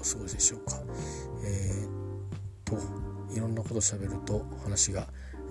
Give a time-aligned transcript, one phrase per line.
[0.00, 0.80] お過ごしでしょうか。
[1.44, 1.90] えー、
[2.64, 2.76] と
[3.34, 5.06] いろんなこと喋ると話が、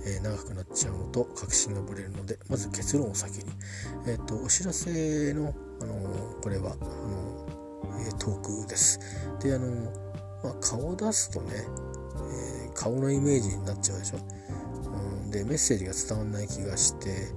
[0.05, 3.45] えー、長くなっちゃうのと確信がぶれるのでまず結論を先に、
[4.07, 7.47] えーと、お知らせの、あのこれはあの、
[8.07, 8.99] えトークです。
[9.41, 9.67] であの、
[10.43, 11.53] まあ、顔を出すとね、
[12.65, 14.17] え顔のイメージになっちゃうでしょ。
[14.17, 17.31] うん、でメッセージが伝わらない気がして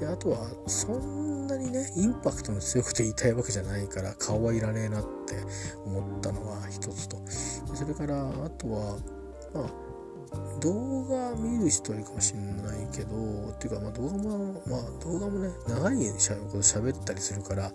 [0.00, 5.36] であとはそんなにねインパクトの強くて言いたいわけじゃないから顔はいらねえなっって
[5.84, 7.18] 思ったのが一つと。
[7.74, 8.96] それからあとは
[9.52, 9.86] まあ
[10.60, 16.12] 動画見る人いるかもしれないけどっていうかまあ動画もまあ動画もね長いこ
[16.52, 17.72] と喋ったりするから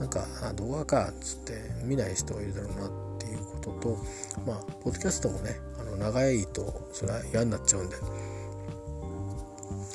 [0.00, 1.52] なんかあ動画かっつって
[1.84, 3.98] 見ない人がいるだろうなっていうことと
[4.46, 7.96] まあポッドキャストもねあの長いとそれは嫌になっちゃうんで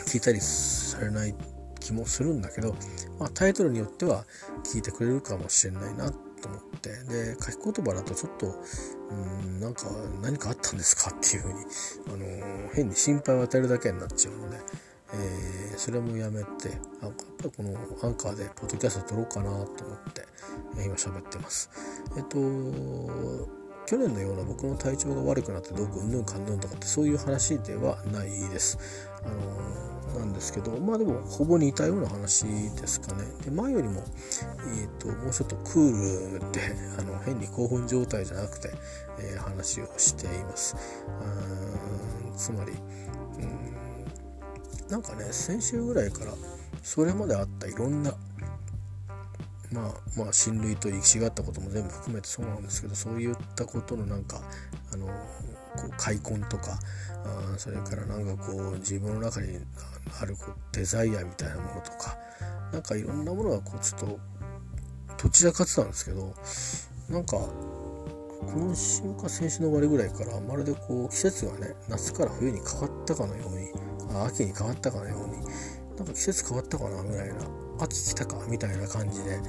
[0.08, 1.36] 聞いたりされない
[1.80, 2.76] 気もするんだけど、
[3.20, 4.26] まあ、タイトルによっては
[4.64, 8.56] 聞いてくれるかもしれないなってと思ってで書き言葉だとちょっと
[9.12, 9.84] うんなんか
[10.22, 11.60] 何かあったんですかっていうふうに、
[12.08, 14.58] あのー、変に心配を与えるだけになっちゃうので、
[15.14, 16.48] えー、それもやめて
[17.02, 19.68] あやっぱりこのアンカーでポッドキャスト撮ろうかなと思っ
[20.14, 20.26] て、
[20.86, 21.70] 今喋ってます。
[22.18, 23.61] えっと
[23.92, 28.80] 去年のような僕の体調が悪くなってどうこうんぬんかんぬんとかってそういう話ではないです。
[29.22, 34.04] あのーなんですけどまあでもほぼ似たような話ですかねで前よりも、
[34.78, 38.72] えーと、もうちょっとクールで あの変に興奮状態じゃなくて、
[39.20, 40.76] えー、話をしています
[42.36, 42.74] つまり
[43.40, 46.34] うんなんかね先週ぐらいから
[46.84, 48.14] それまであったいろんな
[49.72, 54.42] まあまあ親類と歴史があったことも全部含めてそうなんですけどそういったことのなんか
[54.94, 55.14] あのこ
[55.88, 56.80] う開墾とか
[57.26, 59.60] あそれからなんかこう自分の中に
[60.22, 62.18] あるこうデザイアみたいなものとか
[62.74, 64.20] なんかいろんなものがこうちょっと
[65.24, 66.34] どちらかってたんですけど
[67.10, 67.38] なんか
[68.42, 73.70] 今週か先週の終わりぐらいからまるでこう季節がね夏から冬に変わったかのように
[74.18, 75.46] あ秋に変わったかのように
[75.96, 77.36] なんか季節変わったかなぐらいな
[77.84, 79.40] 秋来たかみたいな感じで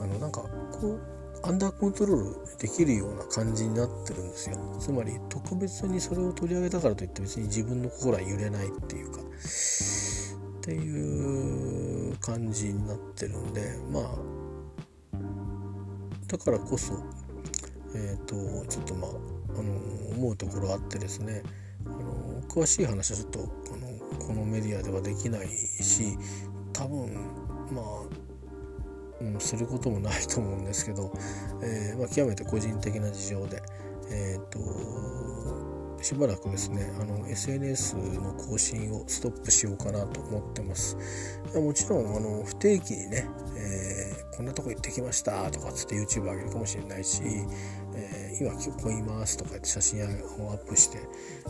[0.00, 0.42] あのなんか
[0.72, 1.00] こう
[1.42, 4.56] アンダーコントロールできるような感じになってるんですよ。
[4.80, 9.20] つまり特別にそれを取り上げたからといって別に自分の心は揺れないっていうか。
[10.66, 14.04] っていう感じになってるんでまあ
[16.26, 16.94] だからこそ
[17.94, 19.10] えっ、ー、とちょっとまあ
[19.60, 21.44] あの思うところあってですね
[21.86, 26.18] あの詳しい話はちょっとあのこのメディアではできないし
[26.72, 28.26] 多分まあ
[29.20, 31.12] うん、することもないと思うんですけど、
[31.62, 33.62] えーまあ、極めて個人的な事情で、
[34.10, 40.96] えーと、しばらくですねあの SNS の更新をストップしようかなと思ってます。
[41.54, 47.22] もちろんあの不定期にね、えー、こんなとこ行ってきましたとかつって YouTube 上げるかもしれないし、
[48.40, 50.06] 今ここいますとかって写真を
[50.52, 50.98] アップして、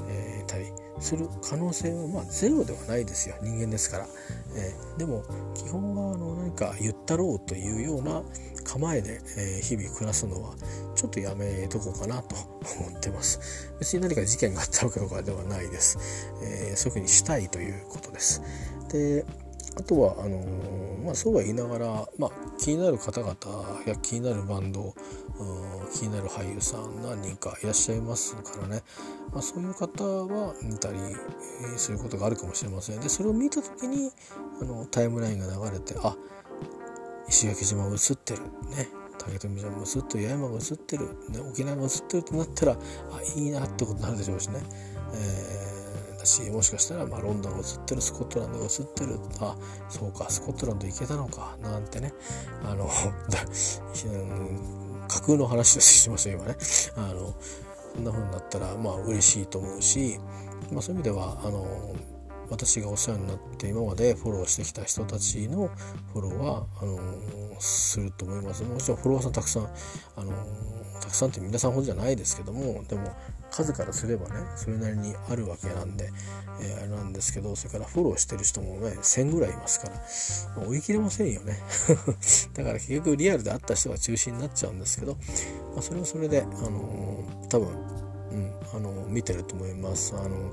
[0.09, 0.67] えー、たり
[1.01, 3.37] する可能性はまあゼロではないですよ。
[3.43, 4.07] 人間ですから、
[4.57, 8.23] えー、でも基本はあの何か言ったろうというような
[8.65, 10.55] 構えで、えー、日々暮らすのは
[10.95, 12.37] ちょっとやめとこうかなと
[12.81, 13.41] 思ってます。
[13.79, 15.99] 別に何か事件があったわけとかではないです、
[16.43, 18.43] えー、そういうふうにしたいということです。
[18.91, 19.25] で
[19.79, 23.35] あとはあのー、まあ、そうは言いながら、まあ、気になる方々
[23.87, 24.95] や気になるバンド
[25.93, 28.83] 気になる俳優さん何人かいらっしゃいますからね、
[29.33, 30.99] まあ、そういう方は見たり
[31.77, 33.01] することがあるかもしれません。
[33.01, 34.11] でそれを見た時に
[34.61, 36.17] あのタイムラインが流れてあ
[37.29, 38.43] 石垣島が映ってる。
[38.71, 38.89] ね。
[39.19, 40.25] 竹富島も映ってる。
[40.25, 42.77] 八重山が映ってる、ね、沖縄が映ってるってなったらあ
[43.39, 44.61] いいなってことになるでしょうしね、
[45.15, 45.66] えー、
[46.27, 49.19] しもしかしたら、まあ、ロンドンが映ってるスコットランドが映ってる。
[49.41, 49.57] あ
[49.89, 51.57] そうかスコットランド行けたのか。
[51.63, 52.13] なんてね。
[52.65, 52.89] あの
[55.09, 56.57] 架空の話ですしますよ今ね。
[56.97, 57.35] あの
[57.95, 60.19] そんな風になったらまあ嬉しいと思うし、
[60.73, 61.95] まあ、そういう意味ではあの
[62.51, 65.71] 私がお世話になって今までフォローしてきた人たちの
[66.13, 66.99] フォローはあの
[67.61, 68.63] すると思います。
[68.65, 69.69] もちろんフォロワーさんたくさん
[70.17, 70.33] あの
[71.01, 73.15] たくさんって皆さんほどじゃないですけどもでも
[73.51, 76.11] 数からすればねそれなりにあるわけなんで、
[76.61, 81.59] えー、あれなんですけどそれからフォローしてる人もね1,000ぐらいいますから、追い切れませんよね
[82.55, 87.73] だから結局リアルで会った人が中心になっちゃうんですけど、まあ、それはそれで、あのー、多分、う
[88.37, 90.15] ん、あのー、見てると思います。
[90.15, 90.53] あの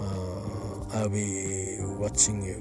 [0.00, 2.60] あ I'll be watching you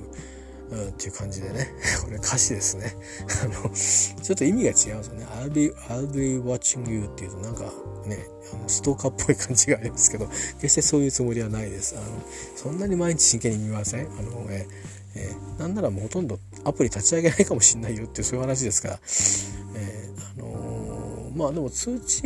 [0.71, 1.73] うんっていう感じでね。
[2.03, 2.95] これ歌詞ですね。
[3.43, 5.25] あのちょっと意味が違うんですよね。
[5.41, 7.73] I'll be, I'll be watching you っていうとなんか
[8.05, 10.27] ねあのストーカーっぽい感じがありますけど
[10.61, 11.95] 決してそういうつもりはないです。
[11.97, 12.05] あの
[12.55, 14.07] そんなに毎日真剣に見ません？
[14.17, 14.67] あの、え
[15.15, 18.99] えー、なんならもうほとんどアプリ立ち上げないかもしれないよっていうそういう話ですから、
[19.75, 22.21] えー、あのまあでも通知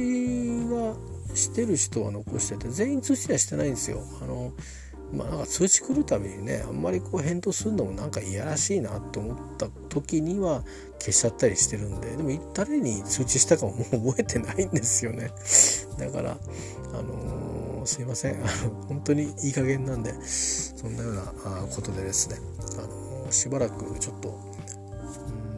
[0.69, 0.95] は
[1.33, 4.03] してる人は残してて全員通知はしてないんですよ。
[4.21, 4.51] あの
[5.13, 10.63] まあなんか通知来るたびにねあんまりこう返答するのもなんかいやらしいなと思った時には
[10.99, 15.31] 消しちゃったりしてるんででも誰に通知したかももう覚えてないんですよね
[15.99, 16.37] だから
[16.93, 21.23] あのー、すいませんあの本当にいい加減なんでそんなような
[21.73, 22.37] ことでですね、
[22.79, 24.53] あのー、しばらくちょっと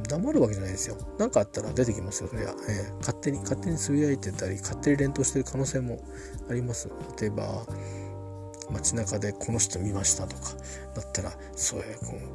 [0.08, 0.98] 黙るわけじゃないですよ。
[1.18, 2.54] 何かあったら出てきますよ、それは。
[2.70, 6.00] えー、勝手に、勝手につぶやいてたり、勝手に連投してる可能性も
[6.50, 6.90] あります。
[7.20, 7.66] 例えば、
[8.72, 10.52] 街中でこの人見ましたとか
[10.96, 11.86] だったらそうや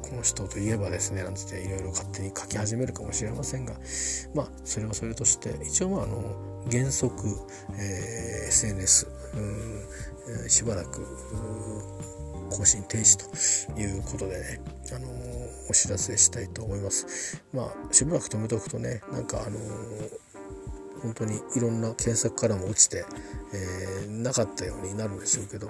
[0.01, 3.73] この人といえばですねなんていろいろ勝手に書き始めるかもしれませんが
[4.33, 7.15] まあそれはそれとして一応まああの原則、
[7.77, 9.07] えー、SNS
[10.47, 11.05] しばらく
[12.51, 14.61] 更新停止ということでね、
[14.93, 15.07] あの
[15.69, 17.41] お知らせしたいと思います。
[17.53, 19.57] まあしばらく止めておくとねなんかあの
[21.01, 23.05] 本当にいろんな検索からも落ちて、
[23.53, 25.69] えー、なかったようになるんでしょうけど、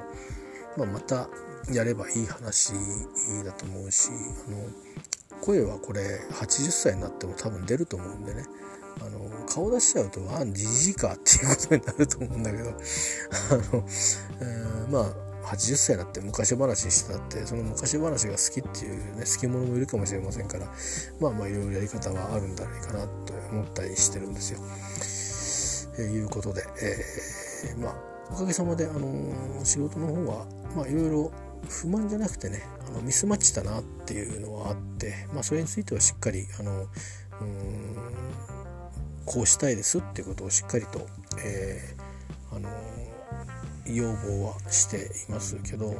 [0.77, 1.27] まあ、また
[1.71, 2.73] やればいい話
[3.45, 4.09] だと思うし
[4.47, 4.57] あの
[5.41, 6.01] 声はこれ
[6.31, 8.45] 80歳になっても多分出ると思うんでね
[8.99, 13.85] あの顔出しちゃうと「あんじじいか」っていうことになると思うんだけど あの、
[14.41, 20.67] えー、まあ80歳になって昔話してたってその昔話が好きっていうね好き者もいるかもしれませんから
[21.19, 24.59] まあまあいろいろやり方はあるんじゃないかなと思ったりしてるんですよ。
[25.97, 30.45] えー、いうことで、えー、まあおかげさまで、あのー、仕事の方は
[30.75, 31.31] まあいろいろ
[31.67, 36.87] 不満じゃなくてねあのミスマッチだなっていうのはあって、まあ、それについてはしっかりあの
[37.41, 37.91] うん
[39.25, 41.07] こうしたいですっていうことをしっかりと、
[41.43, 42.69] えー、あの
[43.85, 45.95] 要望はしていますけど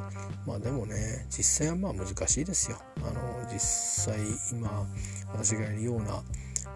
[0.46, 2.78] まあでもね実際はまあ難しいですよ。
[2.98, 4.18] あの実際
[4.52, 4.86] 今
[5.34, 6.24] 私がやるような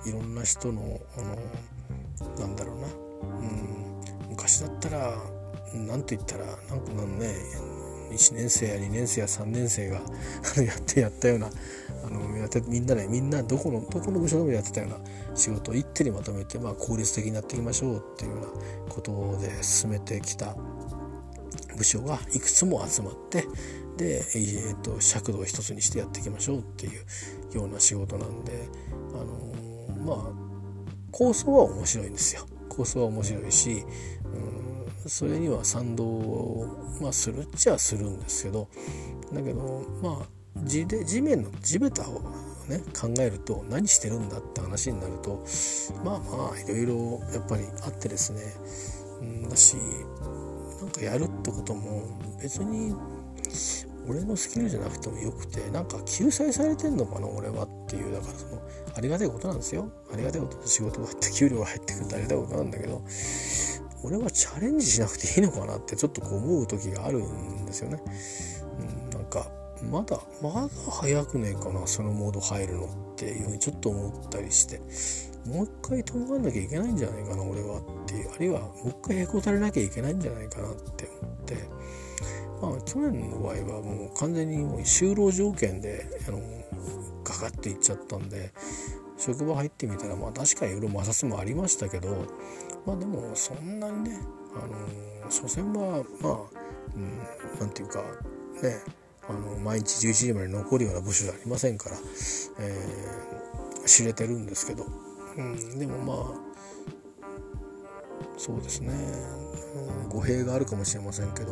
[0.05, 5.17] いろんな人のあのなんだろうな、うん、昔だったら
[5.75, 7.35] 何て言ったらなんかね
[8.11, 9.97] 1年生や2年生や3年生が
[10.63, 11.49] やってやったような
[12.05, 14.99] あのやってみんなでみんなどこのどこの部署でもやってたような
[15.35, 18.47] 仕事を一手にまとめて、まあ、効率的にやっていきましょうっていうような
[18.93, 20.55] ことで進めてきた
[21.75, 23.45] 部署がいくつも集まって
[23.97, 28.67] で、えーと、尺度を一つにしてやっていきましょうっていうような仕事なんで、
[29.13, 30.45] あのー、まあ
[31.11, 32.45] 構想は面白いんですよ。
[32.67, 33.85] 構想は面白いし、
[34.25, 34.74] うん、
[35.07, 36.67] それには賛同、
[37.01, 38.67] まあ、するっちゃするんですけど
[39.33, 42.21] だけどまあ地で地面の地べたを
[42.67, 45.43] ね考えると何してるんだって話になると
[46.03, 48.41] まあまあいろいろやっぱりあってですね、
[49.21, 49.75] うん、だし
[50.81, 52.95] なんかやるってことも別に
[54.07, 58.61] 俺のスキルじゃなくてもよくてなんか救済されてんのかな俺はっていうだからその
[58.95, 59.91] ありがたいことなんですよ。
[60.13, 63.01] ありがたいこと仕事が入って給料が入ってくるってありがたいことなんだけど
[64.03, 68.01] 俺はチャレンジしなくていいのかなってちょっとこう思う時があるんですよね、
[68.79, 69.47] うん、なんか
[69.91, 74.81] まだまだ早くねえかなそのモード入るのっていうふうにちょっと思ったりして。
[75.45, 78.33] もう一回とんがんなきゃいけないんじゃないかな俺はっていう。
[78.33, 81.55] あるいはもう一回へこたれなきゃいけないんじゃないかなって思って。
[82.61, 86.39] まあ去年の場合はもう完全にもう就労条件であの
[87.23, 88.53] かかっていっちゃったんで
[89.17, 92.25] 職場入ってみたらまあ確かにいろいろ摩擦もありましたけど
[92.85, 94.19] まあでもそんなにね
[94.55, 96.59] あの所詮はまあ、
[96.95, 97.17] うん、
[97.59, 97.99] なんていうか
[98.61, 98.81] ね
[99.27, 101.97] あの毎日11時まで残るような部署じゃありませんから、
[102.59, 104.85] えー、知れてるんですけど
[105.37, 106.45] うん、でもまあ
[108.37, 108.93] そうですね、
[110.03, 111.51] うん、語弊があるかもしれませんけど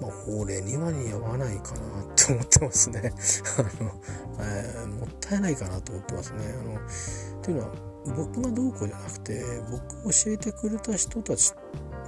[0.00, 3.12] まあ俺には似合わないかなって思ってますね。
[3.58, 4.00] あの、
[4.40, 6.54] えー、もったいないかなと思ってますね。
[6.54, 6.78] あのっ
[7.42, 7.74] ていうのは
[8.16, 11.52] 僕がどうこうじゃなくて僕を教えてくれた人たち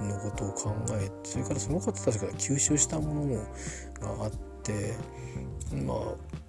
[0.01, 4.31] のことを考えてそれからその方たちから吸収したものがあっ
[4.63, 4.95] て
[5.85, 5.97] まあ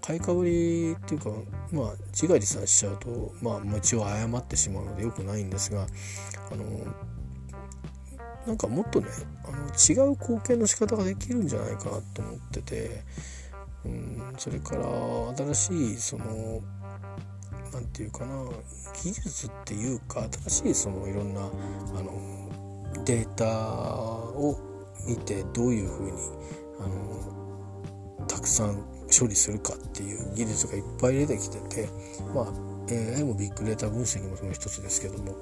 [0.00, 1.30] 買いかぶりっていうか
[1.70, 5.86] まあ自画自賛しちゃうとまあ一応謝ってしまうのでよくないんですが
[6.50, 6.64] あの
[8.46, 9.06] なんかもっとね
[9.44, 13.02] あの違う貢献の仕方ができるんじゃないかなと思ってて、
[13.84, 14.84] うん、それから
[15.36, 16.60] 新しいその
[17.72, 18.34] 何て言うかな
[19.02, 21.44] 技術っていうか新しいそのいろんなあ
[22.02, 24.58] のデータを
[25.06, 26.12] 見てどういうふうに
[26.80, 28.76] あのたくさん
[29.10, 31.88] 処理するかっていう技術がいっぱい出てきてて
[32.34, 35.36] まあ AI もビッグデータ分析もその一つですけども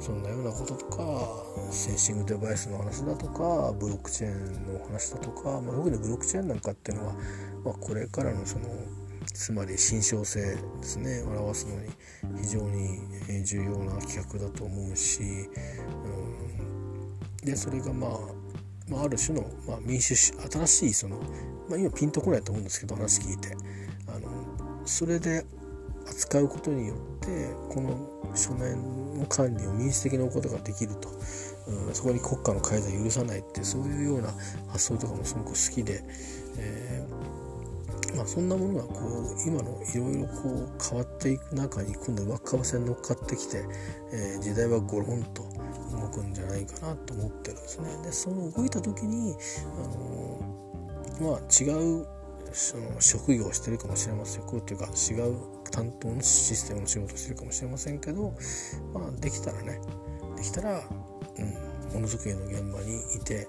[0.00, 7.14] そんなようなこととかセンシングデバイスの話だとかブロックチェーンの話だとか、まあ、特にブロックチェーンなんかっていうのは、
[7.64, 8.66] まあ、これからのその
[9.36, 11.22] つまり心象性ですね。
[11.22, 11.90] 表すのに
[12.42, 15.24] 非常に重要な企画だと思うし、う
[17.42, 18.10] ん、でそれがまあ
[18.88, 21.16] まあ、ある種の、まあ、民主新しいその、
[21.68, 23.56] まあ、今ピンとこないと思うんですけど話聞いて。
[24.08, 24.28] あの
[24.86, 25.44] それで
[26.08, 31.08] 扱うことによってこの書面の管理を民主的に置くことができると、
[31.66, 34.32] うん、そこに国家の改ざんを許さないってそういうような
[34.68, 36.02] 発想とかもすごく好きで、
[36.58, 37.45] えー、
[38.16, 43.64] まあ、そんなものがこう今のいろいろこう変わっていく中に今度上川線乗っかってきて、
[44.12, 45.42] えー、時代はゴロンと
[45.92, 47.88] 動くんじゃないかなと思ってるんですね。
[48.02, 49.34] でその動いた時に
[51.20, 52.06] あのまあ違う
[52.52, 55.36] その職業をしてるかもしれませんこうっていうか違う
[55.70, 58.34] 担当のシステムの仕事をしてるかもしれませんけど、
[58.94, 59.78] まあ、できたらね
[60.36, 63.46] できたら、うん、ものづくりの現場にいて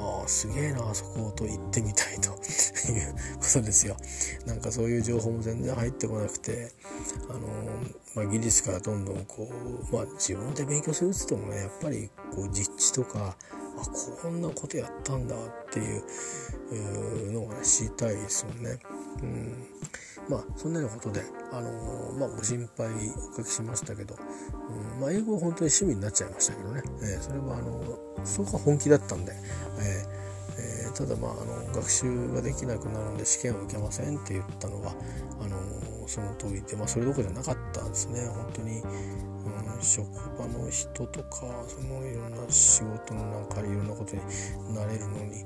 [0.00, 2.34] ああすげえなあそこと行ってみたいという
[3.38, 3.96] ことですよ
[4.46, 6.72] なんかそういう情報も全然入ってこなくて
[7.28, 7.40] あの、
[8.14, 9.48] まあ、技術からどんどんこ
[9.92, 13.36] う、まあ、自分で勉強するっつってもねやっぱりこう実地とか
[13.76, 13.84] あ
[14.22, 15.38] こんなことやったんだっ
[15.70, 15.98] てい
[17.28, 18.78] うのが、ね、知りたいですよね。
[19.22, 19.66] うん。
[20.28, 22.88] まあそんなようなことで、あのー、まあ、ご心配
[23.32, 24.16] おかけしましたけど、
[24.94, 31.34] うんまあ、英語は本当に趣味になっちゃいましたけどね、えー、それはあのそこは本気だったんで、えーえー、ただまああ
[31.66, 34.94] の学習ができなくなるんで試験を受けませんって言ったのは
[35.40, 35.58] あの
[36.06, 38.26] その通りで、まあ、それどころじゃなかったんですね。
[38.26, 38.82] 本当に、
[39.80, 40.06] 職
[40.38, 45.44] 場の人とかそのいろんな仕事のなんかいろんなことになれるのに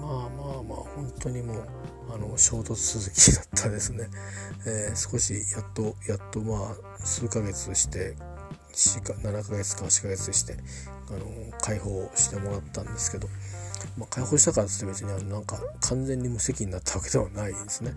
[0.00, 1.68] まあまあまあ本当にもう
[2.12, 4.08] あの衝突続きだったですね、
[4.66, 8.14] えー、少しやっとやっとまあ数ヶ月して
[8.72, 10.56] 7ヶ月か8ヶ月して
[11.08, 11.26] あの
[11.60, 13.28] 解放してもらったんですけど、
[13.98, 17.92] まあ、解放したからって別にあのなんか完全に無責任になったわけではないですね。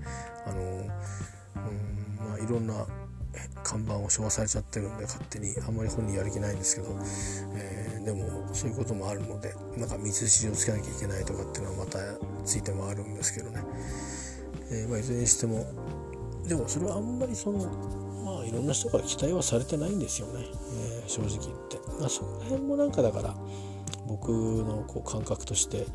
[0.45, 2.85] あのうんまあ、いろんな
[3.63, 5.55] 看板を昭和されちゃってるんで勝手に。
[5.67, 6.95] あんまり本人やる気ないんですけど、
[7.55, 11.99] えー、でもそういうこともあるのでなんか道筋をつけなきゃいけないとかっていうのはまた
[12.45, 13.61] ついてもあるんですけどね、
[14.71, 15.65] えー、まあ、いずれにしても
[16.47, 17.59] でもそれはあんまりその
[18.23, 20.45] まあいろんな人から期待はされてないんですよね、
[21.01, 23.35] えー、正直言って、まあ、そこら辺もなんかだから
[24.07, 25.85] 僕のこう感覚として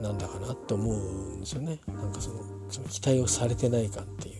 [0.00, 1.78] なんだかなって思うんですよね。
[1.86, 4.39] なんかそのその期待をされてない感っていう。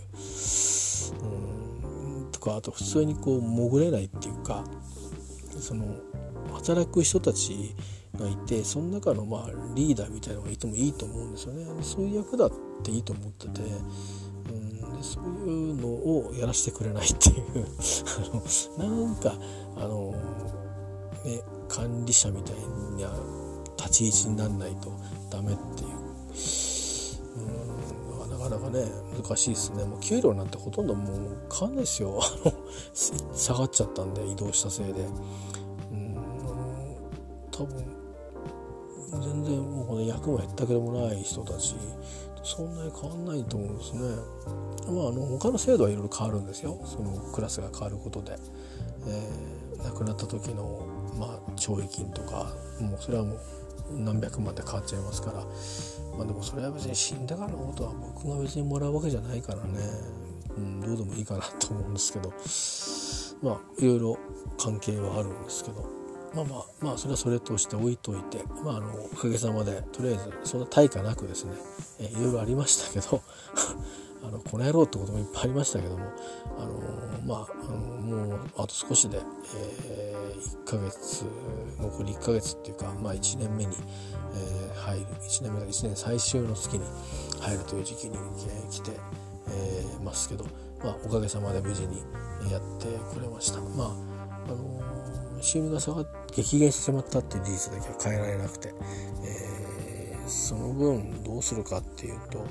[2.41, 4.65] かあと普通にこう潜れないっていうか
[5.61, 5.85] その
[6.55, 7.75] 働く人たち
[8.19, 11.67] がいてその中のまあリーダーみたいなのがいてもいいと思うんですよね。
[11.83, 13.63] そういう役だっていいと思ってて
[14.51, 17.67] うんでそういうのをやらせてくれないっていう。
[18.79, 19.35] あのなんか
[19.77, 20.15] あの
[21.25, 22.57] ね管理者みたい
[22.99, 23.13] な
[23.77, 24.93] 立ち位置になんないと
[25.31, 26.70] ダメっていう。
[28.51, 28.85] かなかね
[29.17, 29.85] 難しいですね。
[29.85, 32.21] もう給料なんてほとんどもう変わんないですよ。
[33.33, 35.07] 下がっちゃったんで移動したせいで。
[35.93, 36.17] うん
[37.51, 37.85] 多分
[39.13, 41.77] 全然もうこの役も減ったけどもない人たち。
[42.43, 44.01] そんなに変わんないと思うんですね。
[44.89, 46.81] まあ、あの他の制度はいろいろ変わるんですよ。
[46.85, 48.39] そのクラスが変わることで、
[49.07, 50.87] えー、亡くなった時の、
[51.19, 53.41] まあ、懲役金とかもうそれはもう
[53.91, 55.45] 何百万で変わっちゃいますから、
[56.17, 59.81] まあ、でもそれは別に死んだからのことは僕が別にもらうわけじゃないからね、
[60.57, 62.33] うん、どうでもいいかなと思うんですけど。
[63.43, 64.19] まあいろいろ
[64.59, 65.89] 関係はあるんですけど。
[66.35, 68.45] まあまあまあそれはそれとして置いといて。
[68.65, 71.53] まああのおかげさまでとりあえずそんな対価なくですね、
[71.99, 73.23] えいろいろありましたけど。
[74.31, 76.05] のこの野郎ってこともいっぱいありましたけども
[76.59, 81.25] あのまああのもうあと少しで、えー、1ヶ月
[81.81, 83.77] 残り1ヶ月っていうかまあ1年目に、
[84.35, 86.85] えー、入る1年目が1年最終の月に
[87.41, 88.93] 入るという時期に、えー、来て、
[89.49, 90.45] えー、ますけど、
[90.85, 91.99] まあ、おかげさまで無事に
[92.51, 93.61] やってくれました。
[93.61, 94.11] まあ
[94.47, 94.81] あの
[95.43, 98.75] 収入が下が激減してしまったっていう事実だけは変えられなくて、
[99.25, 102.47] えー、その分どうするかっていうと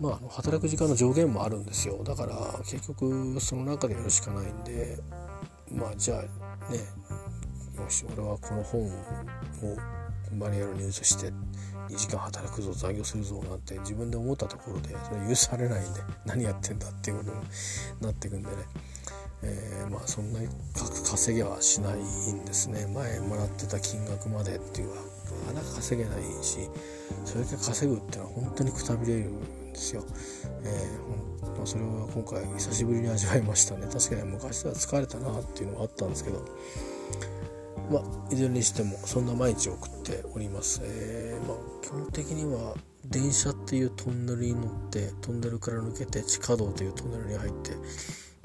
[0.00, 2.02] まあ働く時間の上限もあるんですよ。
[2.04, 4.98] だから結局その中でやるしかないんで
[5.70, 6.78] まあじゃあね
[7.76, 8.90] よし俺はこの本を
[10.36, 11.32] マニュアルに移して
[11.88, 17.36] 2時間働くぞ残業するぞなんて自分で思ったところでそれ許されないんで何やってんだっていうことに
[18.00, 18.56] なっていくんでね。
[19.42, 20.48] えー、まあそんなに
[21.10, 22.86] 稼げはしないんですね。
[22.86, 25.02] 前もらってた金額までっていうのは
[25.46, 26.58] なかなか稼げないし
[27.24, 29.30] それだけ稼ぐっていうのは本当にくたびれる
[29.70, 30.04] んですよ、
[30.64, 33.86] えーまあ、それは今回久しぶりに味わいましたね。
[33.92, 36.44] 確かに昔は疲れたなっていうのはあったんですけど。
[37.90, 47.72] まあいずれにしてもそんな毎日送っております、えー、まあ、基本的には電車っていうトンネルに乗ってトンネルから抜けて地下道というトンネルに入って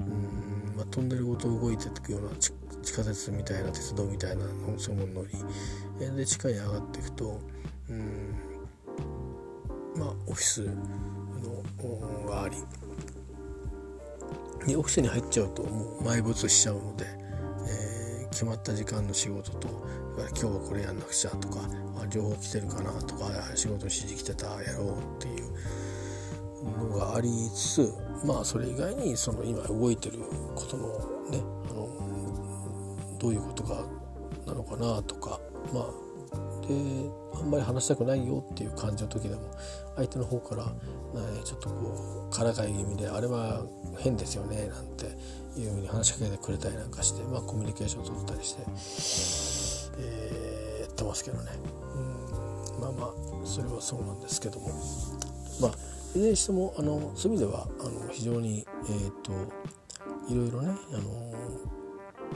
[0.00, 2.52] うん、まあ、トンネルごと動いていくような地
[2.92, 4.42] 下鉄みたいな鉄道みたいな
[4.78, 5.28] そういうもの乗
[6.08, 7.40] りで地下に上がっていくと
[7.88, 8.34] うん
[9.96, 10.68] まあオフィス
[11.84, 12.56] のがあり
[14.66, 17.04] でオフィスに入っちゃうともう埋没しちゃうので、
[17.68, 19.68] えー、決まった時間の仕事と
[20.16, 21.60] 今日はこれやんなくちゃとか
[22.12, 30.18] 両方来てるかなとか仕事指示来てたやろうっていうのがありつつまあそれ以外にその今動いてる
[30.54, 30.88] ことの
[31.30, 33.84] ねあのどういうことが
[34.46, 35.38] なのかなとか
[35.72, 36.05] まあ
[36.68, 39.42] であんまり話したくないよっていう感じの時でも
[39.96, 40.66] 相手の方から、
[41.14, 43.64] えちょっとこうからかい気味で「あれは
[43.98, 45.06] 変ですよね」なんて
[45.58, 48.62] いうふうに話しかけてくれたりなんかして、 まあ、コミュニケーションを取ったりして、
[49.98, 51.50] えー、やってますけどね。
[51.94, 52.26] うん
[52.80, 54.68] まあまあそれはそうなんですけども
[55.60, 55.70] まあ
[56.14, 59.32] いずれにしてもあのそういう意味ではあの非常にえっ、ー、と
[60.28, 61.32] いろいろねあの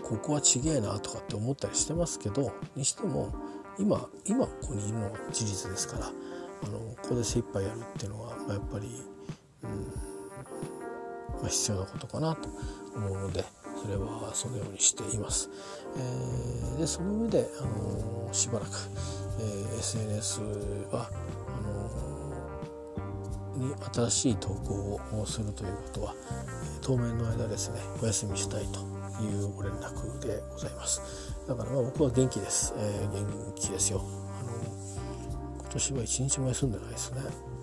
[0.02, 3.32] ここはちげえなとかって思ったりしてますけどにしても
[3.80, 8.88] 今今ここにいるのは事実ですからあのここで精一杯やるっていうのは、まあ、やっぱり、
[9.64, 9.70] うん
[11.40, 12.48] まあ、必要なことかなと
[12.94, 13.44] 思うので
[13.82, 15.48] それはそのようにしています。
[15.96, 18.70] えー、でその上で、あのしばらく、
[19.40, 20.42] えー、SNS
[20.92, 21.08] は
[23.56, 26.14] あのに新しい投稿をするということは
[26.82, 28.80] 当面の間ですねお休みしたいと
[29.22, 31.00] いうご連絡でございます。
[31.50, 34.00] だからまあ僕は元気です、えー、元気ですよ。
[34.00, 34.52] あの
[35.58, 37.22] 今年は一日も休んでないですね、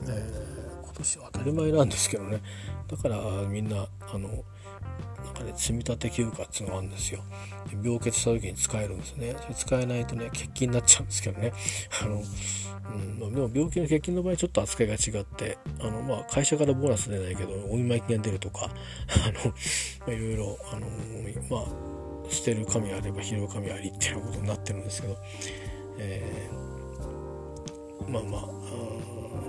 [0.09, 2.41] えー、今年は当たり前なんですけどね。
[2.89, 3.17] だから
[3.47, 7.21] みんなあのなんかね積み立て休暇っていうのがあるんですよ。
[7.81, 9.37] 病欠した時に使えるんですね。
[9.41, 11.53] それ使えないとね欠勤になっちゃうんですけどね。
[12.03, 12.21] あの
[12.93, 18.69] うん、でも病気の欠勤の場合ちょっと扱いが違ってあの、まあ、会社からボーナス出ないけどお見舞い金が出るとかあ
[19.45, 20.87] の、まあ、いろいろあの、
[21.49, 21.96] まあ
[22.29, 25.17] 捨てる神あれば拾う神ありっていうことになってるんですけど、
[25.99, 28.41] えー、まあまあ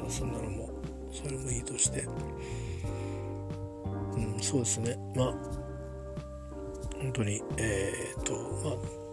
[0.07, 0.71] あそんなのも
[1.13, 2.07] それもいいとして、
[4.17, 4.97] うん、そうですね。
[5.15, 5.35] まあ
[7.01, 8.33] 本当にえー、っと
[8.65, 9.09] まあ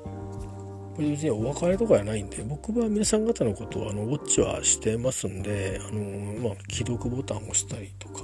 [0.97, 8.23] 別にお別れとかじゃないんで僕は皆さん方のことをあのウォッチはしてますんであの、まあ、既読ボタンを押したりとか、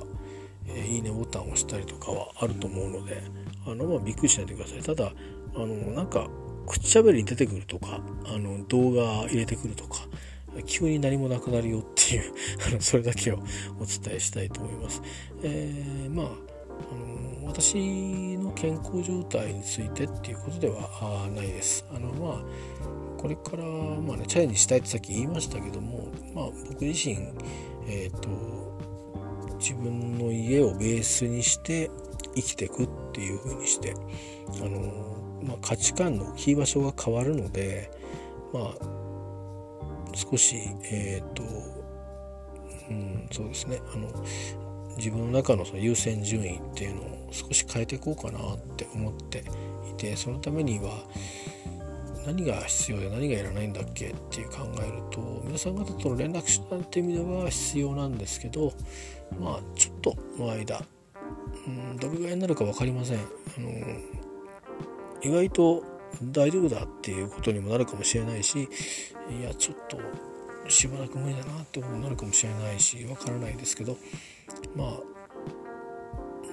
[0.76, 3.22] え、いいねボタンを押したりとかはあると思うので
[3.66, 5.12] あの、まあ、びっくりしないでくださいただ
[5.56, 6.28] あのなんか
[6.68, 10.08] 口しゃべりに出てくるとかあの動画入れてくるとか
[10.66, 12.34] 急に何もなくなるよっていう
[12.82, 13.36] それだけを
[13.80, 15.02] お伝えしたいと思います。
[15.44, 16.96] えー、まああ
[17.42, 21.86] の私の健康状態についてっていうことではないです。
[21.94, 22.44] あのまあ
[23.18, 27.16] これから、まあね、チャレンジしたいってさっき言いましたけども、まあ、僕自身、
[27.88, 28.71] えーと
[29.62, 31.92] 自分の家をベースにして
[32.36, 33.94] 生きていくっていう風にして
[34.64, 37.92] あの、まあ、価値観の置き場所が変わるので
[38.52, 38.74] まあ
[40.16, 41.44] 少しえっ、ー、と
[42.90, 43.80] うんそうですね。
[43.94, 44.10] あの
[44.98, 49.44] 自分の中のその優先順位っていうのを少し変えていこうかなって思って
[49.90, 50.92] いてそのためには
[52.26, 58.74] 何が必要で何がいらないんだっけっていう考えると皆さん方との連絡手段っていう意味では必要なんですけど
[59.40, 60.82] まあちょっとの間
[61.68, 63.18] うんどれぐらいになるか分かりません。
[63.18, 63.22] あ
[63.60, 63.70] の
[65.24, 65.84] 意外と
[66.24, 68.68] 大丈夫だっていうことにもなるかもしれないし
[69.30, 69.98] いやちょっと
[70.70, 73.98] しばらく無理だなってことになるかもしれないしわからないですけど
[74.76, 74.88] まあ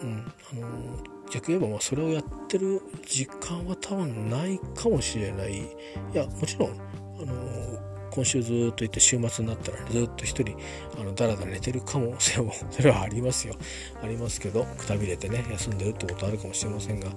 [0.03, 5.59] うんあの逆に言えばまあそれをやってる時間は多分ないかもしれない。
[5.59, 5.67] い
[6.13, 7.79] やもちろんあの
[8.11, 10.57] 今週ずっと行って週末になったら、ずっと一人
[10.99, 13.55] あのだらだら寝てる可能性も それはありますよ。
[14.03, 17.11] ありますけどくたびれてね休んでるってことあるかもしれませんが。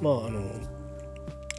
[0.00, 0.42] まああの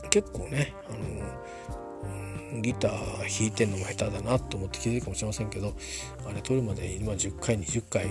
[0.09, 5.73] 結構ねあのギター弾いてんのも下手だなと思って気づいるかもしれませんけど
[6.25, 8.07] あれ撮るまで今10回20回あ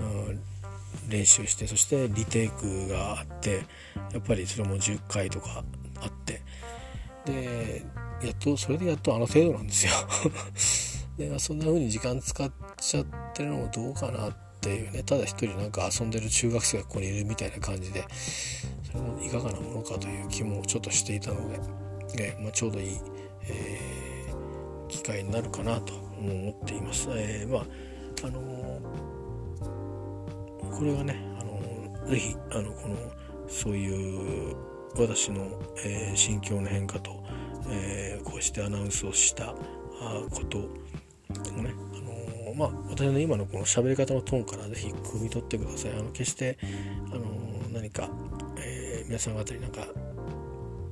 [0.00, 0.40] の、うん、
[1.08, 3.64] 練習してそしてリテイクがあって
[4.12, 5.64] やっぱりそれも10回とか
[6.00, 6.42] あって。
[7.24, 7.84] で
[8.22, 9.92] やっとそれでやっとあの程度なんですよ。
[11.18, 15.02] でそんな風に時間使っちゃってるのもどうかなっていうね。
[15.02, 18.04] ただ一人なんか遊んでる中学生がここにいるみたいな感じで
[18.84, 21.58] それもいかがなものかという気もちょっとしていたので、
[22.16, 23.00] ねまあ、ちょうどいい、
[23.44, 27.08] えー、機会になるかなと思っています。
[27.10, 27.66] えー、まあ
[28.24, 29.11] あのー、
[30.76, 32.96] これがね、あの、ぜひあのこの
[33.48, 34.56] そういう
[34.96, 35.46] 私の、
[35.84, 37.22] えー、心境の変化と
[37.68, 39.54] えー、こうしてアナウンスをした
[40.30, 40.62] ことを
[41.62, 45.92] ね、あのまあ私の今のこの喋り方のトーンから是非汲み取ってください。
[45.92, 46.58] あの決して
[47.12, 47.24] あの
[47.72, 48.10] 何か、
[48.58, 49.86] えー、皆さん方になんか、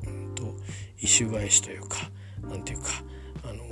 [0.06, 0.54] うんと、
[1.00, 1.98] 異臭返しというか
[2.48, 2.88] 何ていうか
[3.44, 3.64] あの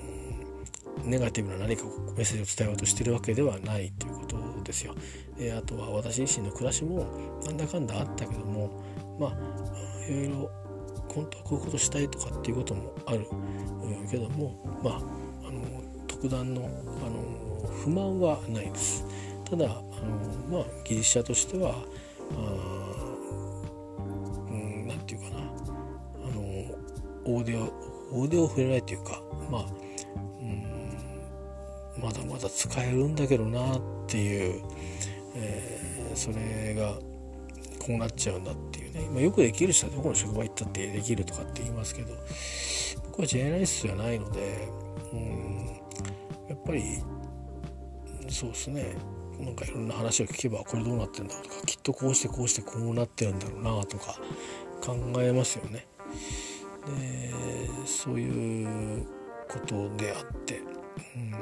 [1.04, 1.84] ネガティブな何か
[2.16, 4.94] メッセージを伝えようとしてるわけではないということをですよ。
[5.36, 7.06] であとは私自身の暮らしも
[7.44, 8.70] なんだかんだあったけども
[9.18, 10.50] まあいろいろ
[11.08, 13.26] 本当はこういうことしたいとかっていうこともある
[14.10, 14.94] けどもまあ
[15.48, 15.62] あの
[16.06, 19.04] 特段のあの不満はないです。
[19.48, 19.80] ただあの
[20.50, 21.74] まあ技術者としては
[22.36, 22.36] あ
[24.50, 25.40] うんなんていうかなあ
[26.34, 26.42] の
[27.24, 29.66] オーディオオーディオ触れないというかまあ
[30.42, 34.62] うんまだまだ使えるんだけどなっていう、
[35.34, 36.94] えー、それが
[37.78, 42.14] こうなっちゃうんだっていうね、まあ、よくできる人はどこの職場行ったってできるとかって言いますけど
[43.06, 44.68] 僕はジェネラリストじゃないので
[45.12, 45.66] うん
[46.48, 46.82] やっぱり
[48.28, 48.96] そうですね
[49.38, 54.18] なんかいろんな話を聞けばこれどうなってんだろうとかきっとこうしてこうしてこうなってるんだろうなとか
[54.80, 55.86] 考えますよね。
[56.86, 57.32] で
[57.86, 58.64] そうい
[59.00, 59.06] う
[59.48, 60.60] ことであって、
[61.16, 61.32] うん、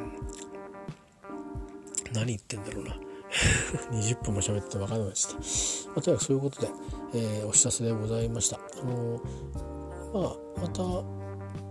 [2.13, 2.97] 何言ってんだろうな。
[3.91, 6.69] 20分も喋って分かりました、まあ、とにかくそういうことで、
[7.15, 8.57] えー、お知らせでございました。
[8.57, 9.21] あの
[10.15, 10.83] まあまた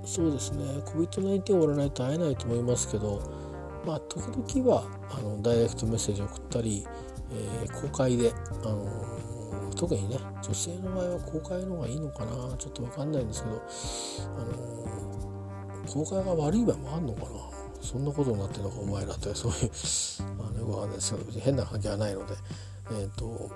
[0.05, 3.21] そうですね COVID-19 終わらないと会えないと思いますけど
[3.85, 6.85] まあ時々はあのダイレクトメッセージを送ったり、
[7.31, 8.31] えー、公開で、
[8.63, 13.61] あの、特にね女性の場合は公開の方がいいのかなちょっと分かんないんですけど、
[14.37, 17.27] あの、公開が悪い場合もあるのかな。
[17.85, 19.71] そんなことになってるのかお前らってそういう
[20.41, 22.35] あのよくわかんないですけど変な関係はないので。
[22.91, 23.49] えっ、ー、と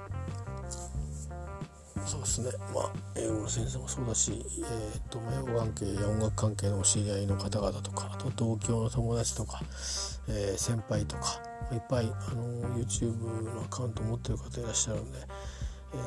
[2.06, 2.52] そうですね。
[2.74, 9.62] まあ英語の先生もそうだし、えーと、英語関係や音楽関係のお知り合いの方々とかあと同郷の友達とか、
[10.28, 11.40] えー、先輩とか
[11.72, 12.44] いっぱいあの
[12.78, 13.14] YouTube
[13.54, 15.20] のアカウント持ってる方いらっしゃるんで、
[15.94, 15.98] え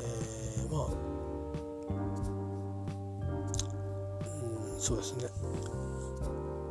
[0.66, 0.87] ー、まあ、
[4.74, 5.28] うん、そうですね。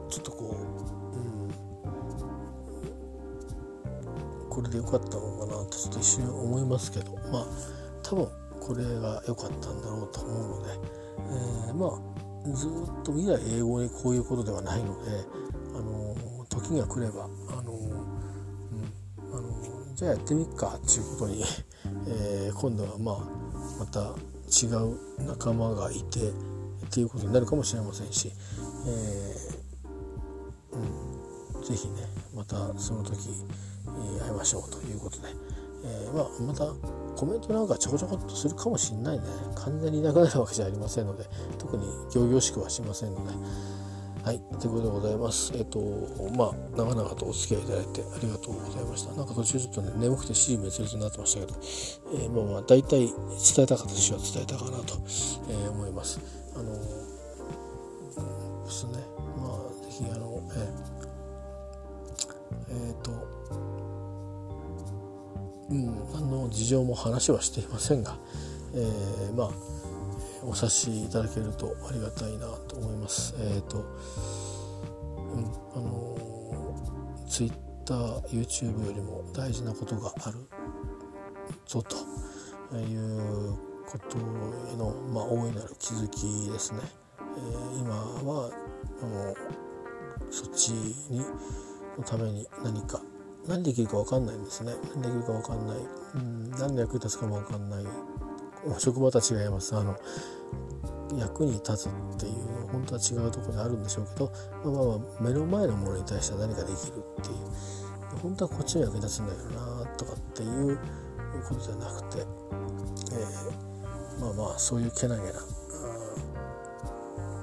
[0.09, 0.80] ちょっとこう
[4.51, 7.45] これで良かったのかなとちょっと一瞬思いますけどまあ
[8.03, 8.27] 多分
[8.59, 10.71] これが良かったんだろうと思うので、
[11.67, 12.71] えー、まあずっ
[13.03, 15.11] と未来英語にこういうことではないので、
[15.75, 17.91] あの時が来れば、あのうん
[19.31, 21.43] あのじゃあやってみっかっていうことに、
[22.07, 23.17] えー、今度はまあ
[23.79, 24.15] また
[24.51, 26.33] 違う仲間がいてっ
[26.89, 28.31] ていうことになるかもしれませんし、
[28.87, 31.93] えーうん、ぜひね
[32.35, 33.17] またその時、
[34.19, 35.27] 会いましょうということで、
[35.83, 36.65] えー、まあまた
[37.15, 39.23] コメントなんかちょこちょこっとするかもしんないね。
[39.55, 41.25] 完全にいなくなるわけじゃありませんので
[41.57, 43.31] 特に仰々しくはしませんので。
[44.23, 45.51] はいということでございます。
[45.55, 45.79] えっ、と
[46.37, 49.15] まあ長々とお付き合いいただいてありがとうございました。
[49.15, 51.59] なんか途中ちょっとね眠くて死滅裂になってましたけど、
[52.13, 53.15] えー、まあまあ大体伝
[53.57, 54.93] えたかったしは伝えたかなと、
[55.49, 56.19] えー、思います。
[56.55, 56.71] あの
[58.63, 58.99] ですね。
[59.37, 63.11] まあぜひあのえー、えー、と
[65.71, 68.17] うん、あの事情も話はしていませんが、
[68.73, 69.49] えー、まあ
[70.43, 73.33] お察しいただけるとありがたいなと思います。
[73.39, 77.55] えっ、ー、と、うん、あの Twitter、
[78.27, 80.37] YouTube よりも大事なことがある
[81.65, 81.95] ぞと
[82.77, 83.53] いう
[83.85, 86.79] ことへの、まあ、大いなる気づきですね。
[87.19, 88.51] えー、今は
[89.01, 89.33] あの
[90.29, 91.19] そっちに
[91.97, 93.01] のために何か
[93.47, 94.73] 何できるか分かんないんですね。
[94.95, 95.77] 何できるか分かんない、
[96.15, 97.85] うん、何の役に立つかも分かんない。
[98.77, 99.75] 職場とは違います。
[99.75, 99.97] あの
[101.17, 102.33] 役に立つっていう
[102.71, 104.31] 本当は違うところにあるんでしょうけど、
[104.63, 107.37] まあ、まあまあ目の前のものに対しては何かできるっていう。
[108.21, 110.77] 本当はこっちの役に立つんだけどなとかっていう
[111.47, 115.33] ことじゃなくて、えー、まあまあそういうけなげな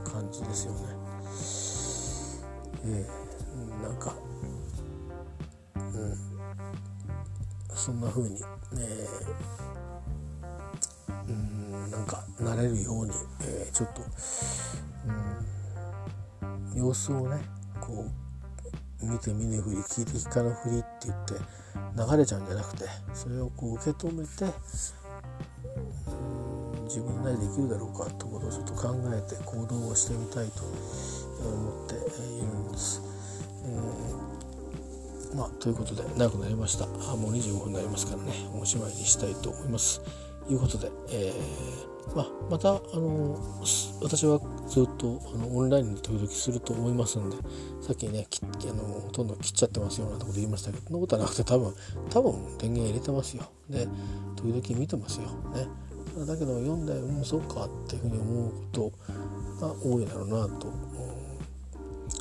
[0.05, 0.81] 感じですよね。
[2.85, 4.15] えー、なんか
[7.79, 8.41] そんな風に、
[8.77, 13.12] えー、うんなんかなれるように、
[13.43, 14.03] えー、ちょっと、
[16.75, 17.41] うん、様子をね
[17.81, 18.05] こ
[19.03, 21.35] う見て見ぬふり聞いて聞かぬふりって言って
[21.97, 24.45] 流れちゃうんじゃなくてそれをこう受け止めて、
[26.77, 33.08] うん、自分なりできるだろうかってことをちょっと考えて行動をしてみたいと思っているんです。
[35.38, 36.85] まあ、ということで長くなりました。
[36.85, 38.33] あもう25分になりますからね。
[38.61, 40.01] おしまいにしたいと思います。
[40.44, 43.38] ということで、えーまあ、またあの
[44.03, 47.37] 私はずっとあのオンラインで時々すると思いますんで
[47.83, 51.74] さっきねあのほとんど切っちゃってますようなこと言いましたけどそんなことはなくて多分
[52.11, 53.44] 多分電源入れてますよ。
[53.68, 53.87] で
[54.37, 55.29] 時々見てますよ。
[55.55, 55.68] ね。
[56.27, 58.92] だけど読んでうんそうかっていうふうに思うこと
[59.61, 60.72] が多いだろうなと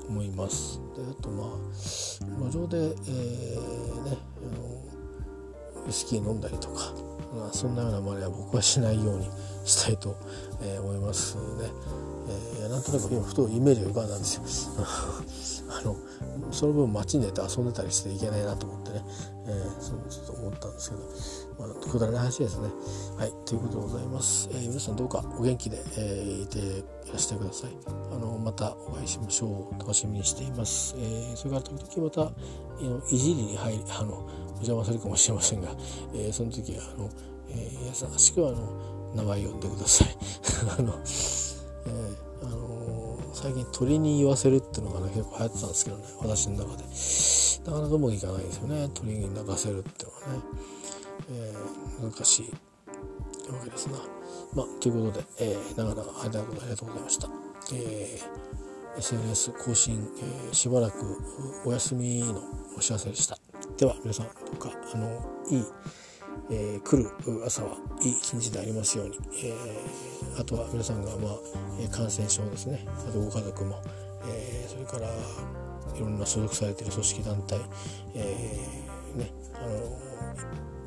[0.10, 6.94] 思いますであとまあ路上で、えー、ねあのウイスキー飲んだりとか
[7.36, 9.30] まあ、そんなようなまねは僕はしないように
[9.66, 10.16] したいと、
[10.62, 11.42] えー、思いますね。
[12.60, 14.44] えー、なんとなく今ふとイメージが浮かんだんですよ。
[15.78, 15.96] あの
[16.52, 19.04] その分街に出て遊んでたりしていけないなと思ってね、
[19.48, 20.96] えー、そうちょっと思ったんですけ
[21.62, 22.70] ど、まあ、くだらない話ですね。
[23.18, 24.50] はいということでございます。
[24.52, 27.72] えー、皆さんどうかお元気で、えー、いていらしてください。
[27.88, 29.80] あのまたお会いしましょう。
[29.80, 30.96] 楽しみにしています。
[30.98, 32.32] えー、それから時々また
[33.12, 35.70] いじりに入りあのお邪魔するかもしれませんが、
[36.14, 37.10] えー、その時はあの、
[37.50, 40.18] えー、優しくあの名前呼んでください。
[40.78, 40.94] あの、
[41.86, 42.27] え、
[43.48, 46.84] 最近鳥に言わせるっていうのがね結構流行ってたんですけどね私の中で
[47.72, 50.44] なかなかうまくいかないですよね鳥に泣かせるっていうのはね、
[51.32, 52.52] えー、難しい
[53.50, 54.00] わけですな。
[54.54, 57.30] まあ、ということで、えー、長々間ありがとうございました。
[57.74, 60.98] えー、SNS 更新、えー、しばらく
[61.66, 62.42] お休みの
[62.78, 63.38] お知らせでした。
[63.78, 65.08] では皆さんどうかあの
[65.50, 65.66] いい、
[66.52, 67.10] えー、来る
[67.46, 72.86] 朝はいい一日でありますように、えー、あとは皆さんが、まあ、感染症ですね。
[72.88, 73.82] あとご家族も、
[74.26, 75.08] えー、それから
[75.96, 77.60] いろんな所属されている組織団体、
[78.14, 79.98] えー、ねあの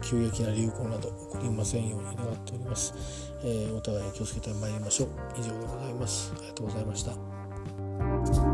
[0.03, 2.95] 急激な流行など起こりませんように願っております、
[3.43, 5.09] えー、お互いに気をつけてまいりましょう。
[5.37, 6.33] 以上でございます。
[6.37, 8.50] ありがとうございました。